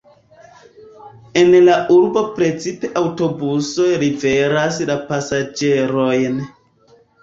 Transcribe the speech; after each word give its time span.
En 1.41 1.57
la 1.67 1.75
urbo 1.97 2.25
precipe 2.41 2.91
aŭtobusoj 3.03 3.93
liveras 4.07 4.85
la 4.95 5.01
pasaĝerojn. 5.15 6.47